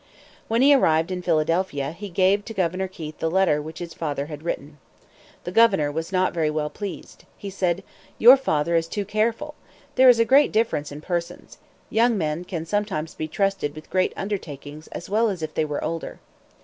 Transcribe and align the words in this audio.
When 0.47 0.63
he 0.63 0.73
arrived 0.73 1.11
in 1.11 1.21
Philadelphia 1.21 1.91
he 1.91 2.09
gave 2.09 2.43
to 2.45 2.55
Governor 2.55 2.87
Keith 2.87 3.19
the 3.19 3.29
letter 3.29 3.61
which 3.61 3.77
his 3.77 3.93
father 3.93 4.25
had 4.25 4.41
written. 4.41 4.79
The 5.43 5.51
governor 5.51 5.91
was 5.91 6.11
not 6.11 6.33
very 6.33 6.49
well 6.49 6.71
pleased. 6.71 7.25
He 7.37 7.51
said: 7.51 7.83
"Your 8.17 8.35
father 8.35 8.75
is 8.75 8.87
too 8.87 9.05
careful. 9.05 9.53
There 9.93 10.09
is 10.09 10.17
a 10.17 10.25
great 10.25 10.51
difference 10.51 10.91
in 10.91 11.01
persons. 11.01 11.59
Young 11.91 12.17
men 12.17 12.45
can 12.45 12.65
sometimes 12.65 13.13
be 13.13 13.27
trusted 13.27 13.75
with 13.75 13.91
great 13.91 14.11
undertakings 14.17 14.87
as 14.87 15.07
well 15.07 15.29
as 15.29 15.43
if 15.43 15.53
they 15.53 15.65
were 15.65 15.83
older." 15.83 16.19